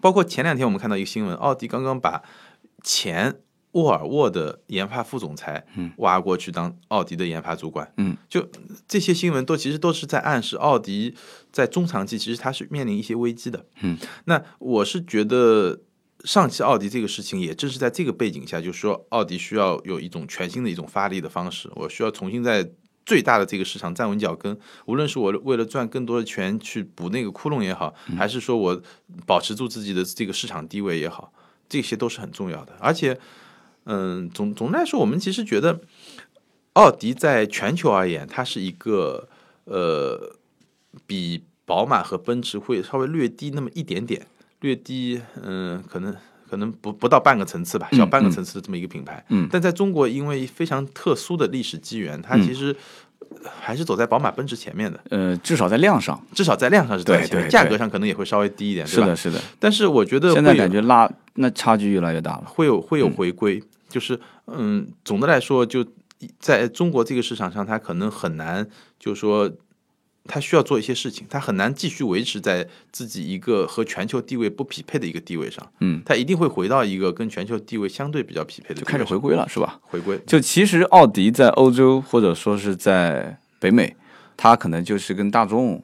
[0.00, 2.22] 包括前两天我们看到一个新闻，奥迪刚刚把
[2.82, 3.36] 前
[3.72, 5.64] 沃尔沃的研发副总裁
[5.98, 7.90] 挖过去当奥迪的研发主管。
[7.96, 8.46] 嗯，就
[8.88, 11.14] 这些新闻都其实都是在暗示奥迪
[11.52, 13.66] 在中长期其实它是面临一些危机的。
[13.82, 15.80] 嗯，那我是觉得。
[16.24, 21.68] 上汽奥迪这个事情，也正是在这个背景下，就是说，奥迪需要有一种全新的一种发力的方式。
[21.74, 22.70] 我需要重新在
[23.04, 28.80] 最大的这个市场站稳脚跟，无论是我为了赚更多的钱去补那个窟窿也好，还是说我
[29.26, 31.32] 保持住自己的这个市场地位也好，
[31.68, 32.72] 这些都是很重要的。
[32.78, 33.18] 而且，
[33.86, 35.80] 嗯，总总的来说，我们其实觉得
[36.74, 39.28] 奥迪在全球而言，它是一个
[39.64, 40.36] 呃，
[41.06, 44.26] 比宝马和奔驰会稍微略低那么一点点，
[44.60, 46.14] 略低，嗯、可能。
[46.52, 52.76] 可能不不到半个层次吧，小半个层次的这么一个品牌，嗯但在中国，因为非常特殊的历史机缘，它嗯其实
[53.58, 59.16] 还是走在宝马、奔驰前面的，呃，至少在量上，至少在量上是对对对价格上可能也会稍微低一点，是的，？
[59.16, 59.40] 是的。
[59.58, 62.44] 但是我觉得现在感觉拉那差距越来越大了。
[62.44, 65.82] 会有会有回归，就是嗯，总的来说，就
[66.38, 69.50] 在中国这个市场上，它可能很难，就是说。
[70.24, 75.66] 它需要做一些事情，他很难继续维持在自己一个和全球地位不匹配的一个地位上。
[75.80, 79.80] 嗯，他一定会回到一个跟全球地位相对比较匹配的地位，就开始回归了，是吧？
[79.82, 80.16] 回归。
[80.26, 83.96] 就其实奥迪在欧洲或者说是在北美，
[84.36, 85.82] 它可能就是跟大众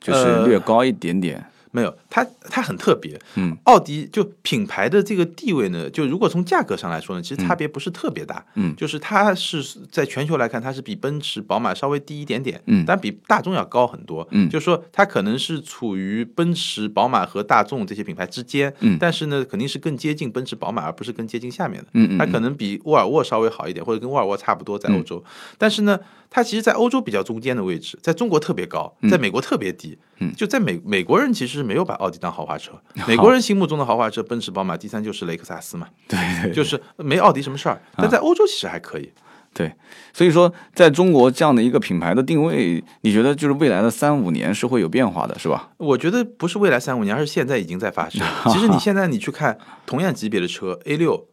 [0.00, 1.44] 就是呃略高一点点。
[1.74, 3.20] 没有，它它很特别。
[3.34, 8.44] 嗯，奥迪就品牌的这个地位呢，就如果从价格上来说呢，其实差别不是特别大。
[8.54, 9.60] 嗯就是它是
[9.90, 12.62] 在全球来看，它是比奔驰、宝马稍微低一点点。
[12.66, 14.26] 嗯但比大众要高很多。
[14.30, 18.72] 嗯就是说它可能是处于奔驰、宝马和大众这些品牌之间。
[18.78, 21.88] 嗯但是呢，肯定是更接近奔驰、宝马，而不是更接近下面的。
[21.94, 25.22] 嗯嗯它可能比沃尔沃稍微好一点，或者跟沃尔沃差不多，在欧洲。
[25.58, 25.98] 但是呢，
[26.34, 29.96] 它其实，在欧洲比较中间的位置，在中国特别高，在美国特别低。
[30.18, 32.72] 嗯就在美美国人其实没有把奥迪当豪华车，
[33.06, 37.80] 美国人心目中的豪华车，奔驰、宝马，第三就是雷克萨斯嘛， 对对就是没奥迪什么事儿。
[37.96, 39.12] 但在欧洲其实还可以。
[39.52, 39.72] 对，
[40.12, 45.70] 所以说在中国这样的一个品牌的定位，你觉得就是未来的三五年是会有变化的，是吧？
[45.76, 48.20] 我觉得不是未来三五年，而是现在已经在发生。
[48.50, 51.28] 其实你现在你去看同样级别的车，A 六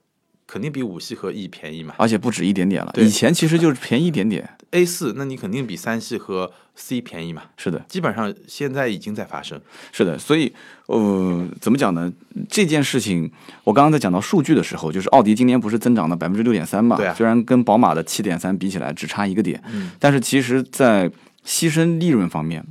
[0.52, 4.50] 肯定比五系和 E 便宜嘛而且不止一点点了，以前其实就是便宜一点点。
[4.72, 7.44] A 四那你肯定比三系和 C 便宜嘛。
[7.56, 9.62] 是的，基本上现在已经在发生。
[9.94, 10.54] 是的，所以
[10.88, 12.12] 呃，怎么讲呢？
[12.50, 13.32] 这件事情，
[13.64, 16.98] 我刚刚在讲到数据的时候，就是奥迪今年不是增长了百分之六点三嘛？
[16.98, 21.10] 对啊虽然跟宝马的七点三比起来只差一个点，嗯但是其实，在
[21.46, 22.66] 牺牲利润方面，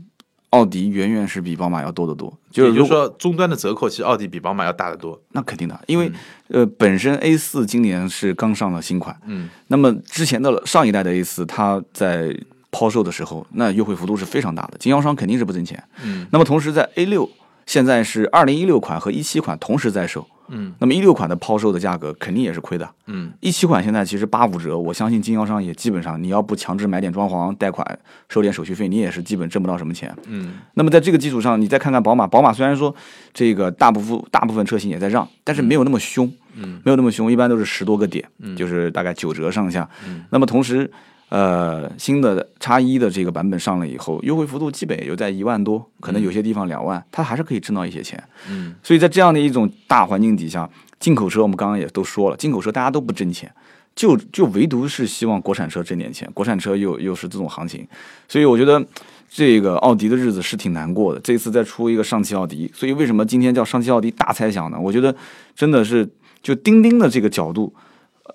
[0.51, 2.33] 奥迪远远是比宝马要多得多。
[2.51, 5.21] 就是说，终端的折扣其实奥迪比宝马要大得多。
[5.33, 6.11] 那肯定的，因为、
[6.49, 12.37] 呃，本身 A 四今年是刚上了新款，嗯，那么之前的上一代的 A 四，它在
[12.73, 15.83] 抛售的时候，那优惠幅度是非常大的，经销商肯定是不挣钱。
[16.03, 17.31] 嗯，那么同时在 A 六
[17.67, 30.15] 现在是二零一六款和一七款同时在售，嗯，那么一六款的抛售的价格肯定也是亏的，嗯，一七款现在其实八五折，我相信经销商也基本上你要不强制买点装潢、贷款、收点手续费，你也是基本挣不到什么钱。
[30.27, 32.95] 嗯，那么在这个基础上，你再看看宝马，宝马虽然说
[33.33, 39.89] 这个大部分大部分车型也在让，但是没有那么凶，嗯，没有那么凶，一般都是十多个点，就是大概九折上下。
[40.07, 40.25] 嗯。
[40.31, 40.91] 那么同时，
[41.31, 48.23] 呃新的叉一的这个版本上了以后，优惠幅度基本也就在一万多，可能有些地方两万，它还是可以挣到一些钱。
[48.49, 53.51] 嗯，所以在这样的一种大环境底下，进口车我们刚刚也都说了，进口车大家都不挣钱。
[53.97, 57.87] 就就唯独是希望国产车挣点钱，国产车又又是这种行情，
[58.29, 58.83] 所以我觉得
[59.29, 61.21] 这个奥迪的日子是挺难过的。
[61.21, 64.79] 这次再出一个上汽奥迪，所以为什么今天叫上汽奥迪大猜想呢？
[64.81, 65.15] 我觉得
[65.57, 66.09] 真的是
[66.41, 67.75] 就钉钉的这个角度，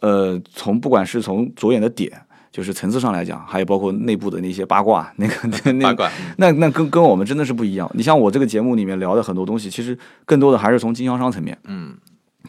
[0.01, 2.11] 呃，从不管是从着眼的点，
[2.55, 5.33] 就是层次上来讲，还有包括内部的那些八卦，那个
[5.73, 7.91] 那八卦，那那跟跟我们真的是不一样。
[7.95, 11.97] 你像我这个节目里面聊的很多东西，其实更多的还是从经销商层面，嗯。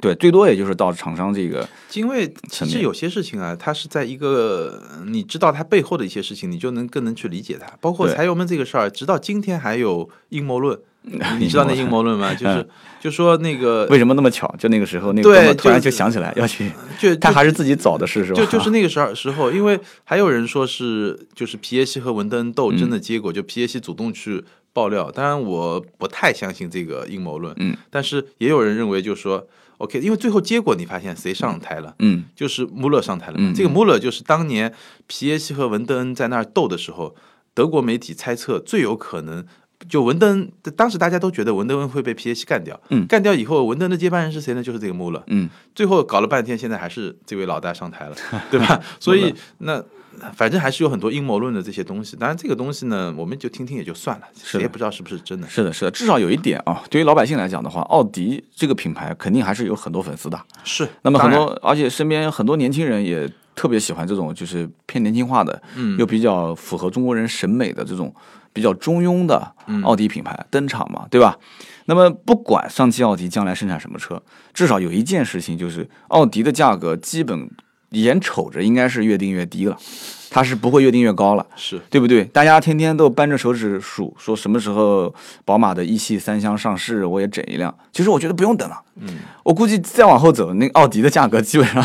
[0.00, 7.66] 对，最多也就是到厂商这个，因为其实有些事情啊，它是在一个你知道它背后的一些事情，你就能更能去理解它。
[7.80, 10.78] 包括柴油门这个事儿，直到今天还有阴谋论，
[11.38, 12.34] 你知道那阴谋论吗？
[12.34, 12.68] 就是
[13.00, 18.40] 就说那个为什么那么巧，就那个时候那个突然就想起来要去，就他还是自己找的事是吧？
[18.40, 25.10] 就就是那个时候时候，因为还有人说是就是皮耶西和文登斗争的结果，就皮耶西主动去爆料。
[25.10, 29.46] 当然我不太相信这个阴谋论，嗯，但是也有人认为就是说。
[29.78, 31.94] OK，因为最后结果你发现谁上台了？
[31.98, 33.38] 嗯，就是穆勒上台了。
[33.54, 34.72] 这个穆勒就是当年
[35.06, 37.14] 皮耶西和文登恩在那儿斗的时候，
[37.54, 39.44] 德国媒体猜测最有可能
[39.88, 42.80] 就文登，当时大家都觉得文登恩会被皮耶西干掉。
[42.88, 44.62] 嗯，干掉以后，文登的接班人是谁呢？
[44.62, 45.22] 就是这个穆勒。
[45.26, 48.16] 嗯，最后搞了半天，现在还是这位老大上台了，
[48.50, 48.80] 对吧？
[49.00, 49.84] 所以那。
[50.34, 55.46] 反正还是有很多阴谋论的这些东西，当然这个东西呢，我们就听听也就算了，谁也不知道是不是真的。
[55.48, 60.40] 是的，是的，至少有一点啊，对于老百姓来讲的话，奥迪这个品牌肯定还是有很多粉丝的。
[60.64, 68.14] 是，那么很多，而且身边很多年轻人也特别喜欢这种就是偏年轻化的，嗯，又比较符合中国人审美的这种
[68.52, 69.52] 比较中庸的
[69.84, 71.38] 奥迪品牌登场嘛，对吧？
[71.86, 74.20] 那么不管上汽奥迪将来生产什么车，
[74.52, 77.50] 至少有一件事情就是奥迪的价格基本。
[77.90, 79.76] 眼瞅着应该是越定越低了，
[80.30, 81.80] 它是不会越定越高了，是。
[81.88, 82.24] 对不对？
[82.24, 87.74] 大家天天都扳着手指数，说什么时候宝马的一系三厢上市，我也整一辆。
[87.92, 89.08] 其实我觉得不用等了，嗯，
[89.44, 91.84] 我估计再往后走，那奥迪的价格基本上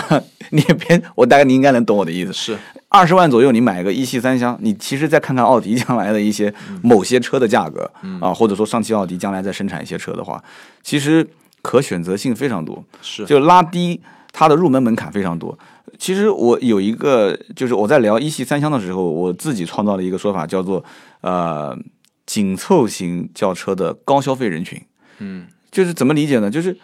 [0.50, 2.58] 你也别，我大概你应该能懂我的意思，是。
[2.90, 10.44] 二十万左右，你买个一系三厢，你其实再看看奥迪将来的一些某些车的价格啊，或者说上汽奥迪将来再生产一些车的话，
[10.84, 11.26] 其实
[11.62, 13.24] 可选择性非常多，是。
[13.26, 14.02] 就拉低
[14.34, 15.58] 它的入门门槛非常多。
[16.02, 20.84] 其实我有一个，就是我在聊一系三厢的时候，我自己创造了一个说法，叫做
[21.22, 21.78] 呃
[22.26, 24.82] 紧凑型轿车的高消费人群。
[25.20, 26.50] 嗯，就是怎么理解呢？
[26.50, 26.76] 就是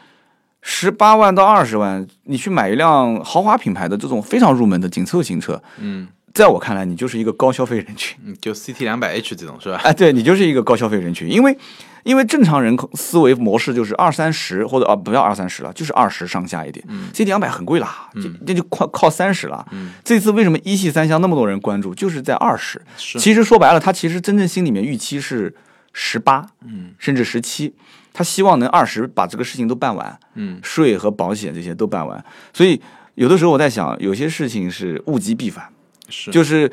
[0.62, 5.60] 十八万到二十万，你去买一辆豪华品牌的这种非常入门的紧凑型车。
[5.80, 6.10] 嗯。
[6.34, 9.77] 在我看来，你就是一个高消费人群，嗯，就 CT 两百 H 这种是吧？
[9.84, 11.58] 哎，对你就是一个高消费人群，因为
[12.07, 16.85] 因为正常人思维模式就是二三十或者啊不要二三十了，就是二十上下一点。
[17.13, 19.67] CT 两百很贵啦，这这就靠靠三十了。
[20.05, 22.81] 这次为什么一系三厢那么多人关注，就是在二十。
[22.97, 25.53] 其实说白了，他其实真正心里面预期是
[25.91, 27.73] 十八，嗯，甚至十七，
[28.13, 32.23] 他希望能二十把这个事情都办完，嗯，税和保险这些都办完。
[32.53, 32.81] 所以
[33.15, 35.67] 有的时候我在想，有些事情是物极必反。
[36.09, 36.71] 是，就是，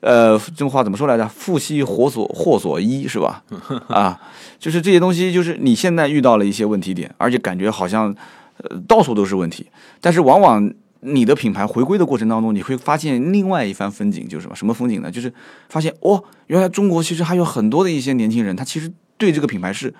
[0.00, 1.28] 呃，这话怎么说来着？
[1.28, 3.42] 富兮祸所祸所依，是吧？
[3.88, 4.18] 啊，
[4.58, 8.14] 就是这些东西，就是你现在遇到了一些问题点，而且感觉好像，
[8.56, 9.66] 呃，到处都是问题。
[10.00, 14.56] 但是往往你的品牌回归的过程当中，你会发现另外一番风景，就是什么？
[14.56, 15.10] 什么风景呢？
[15.10, 15.32] 就是
[15.68, 19.92] 发现，哦，原来中国其实还有很多的一些年轻人，他其实对这个品牌是，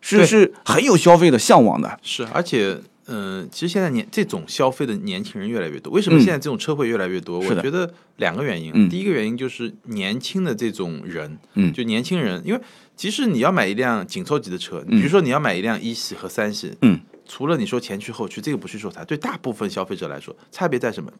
[0.00, 1.98] 是是很有消费的向往的。
[2.02, 2.78] 是，而且。
[3.06, 5.92] 嗯，其实现在年这种消费的年轻人越来越多。
[5.92, 7.38] 为什么现在这种车会越来越多？
[7.38, 8.88] 我觉得两个原因。
[8.88, 12.60] 第一个原因就是年轻的这种人，嗯，就年轻人，因为
[12.96, 21.12] 其实你要买一辆紧凑级的车，比如说你要买一辆一系和三系，嗯，除了你说前驱后驱，这个不去说它，对大部分消费者来说，差别在什么？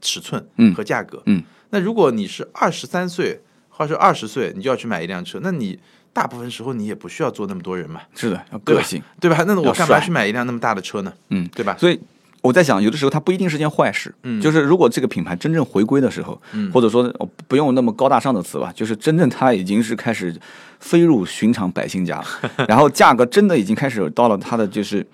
[0.00, 1.22] 尺寸和价格。
[1.26, 5.78] 嗯，那如果你是二十三岁或者二十岁，你就要去买一辆车，那你。
[6.18, 9.44] 大部分时候你也不需要坐那么多人嘛，是的，要个性，对吧？
[9.46, 11.12] 那我干嘛去买一辆那么大的车呢？
[11.28, 11.76] 嗯，对吧？
[11.78, 11.96] 所以
[12.42, 14.12] 我在想，有的时候它不一定是件坏事。
[14.24, 17.04] 嗯，就是如果这个品牌真正回归的时候，嗯，或者说
[17.46, 20.36] 不用那么高大上的词吧，就是真正它已经是开始
[20.80, 22.26] 飞入寻常百姓家了，
[22.66, 25.06] 然后价格真的已经开始到了它的就是。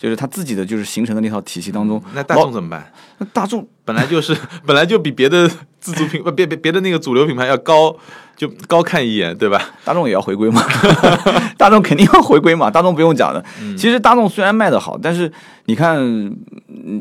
[0.00, 2.90] 就是他自己的就是形成的那套体系当中，那大众怎么办？
[3.18, 5.46] 那大众本来就是 本来就比别的
[5.80, 7.94] 自主品 不别别别的那个主流品牌要高，
[8.36, 9.60] 就高看一眼，对吧？
[9.84, 10.62] 大众也要回归嘛，
[11.58, 13.44] 大众肯定要回归嘛， 大众不用讲的。
[13.76, 15.30] 其实大众虽然卖的好，但是
[15.64, 16.00] 你看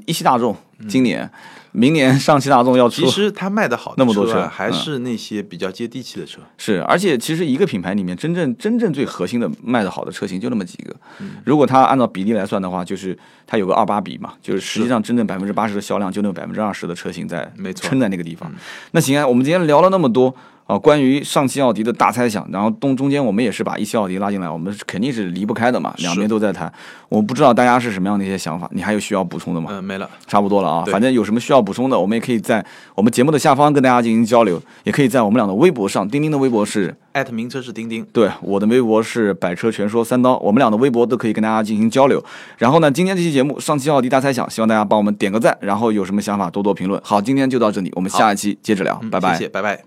[0.05, 0.55] 一汽大众
[0.87, 1.29] 今年，
[1.71, 6.39] 明年上汽大众要出其，实它卖的好那么多车还是那些比较接地气的车。
[6.58, 10.95] 是，而且其实一个品牌里面真正真正最核心的卖的好的车型就那么几个。
[11.19, 18.51] 嗯如果它按照比例来算的话，就是它有个二八比嘛，就是实际上真正百分之八十的销量就那百分之二十的车型在没错嗯撑在那个地方。
[18.91, 20.36] 那行啊，我们今天聊了那么多。
[20.69, 26.72] 啊，关于上汽奥迪的大猜想，然后中中间我们也是把一汽奥迪拉进来，我们肯定是离不开的嘛，两边都在谈。
[27.09, 29.72] 我不知道大家是什么样的一些想法，你还有需要补充的吗？
[29.74, 30.07] 嗯，没了。
[30.28, 32.63] 差不多了啊，反正有什么需要补充的，我们也可以在
[32.93, 42.24] 我们节目的下方跟大家进行交流，也可以在我们俩的微博上，钉钉的微博是艾特名车是钉钉，对，我的微博是百车全说三刀，我们俩的微博都可以跟大家进行交流。
[42.59, 47.01] 然后呢，今天这期节目上汽奥迪大猜想，希望大家帮我们点个赞，然后有什么想法多多评论。
[47.03, 49.34] 好，今天就到这里，我们下一期接着聊，拜拜。
[49.34, 49.84] 谢谢，拜拜。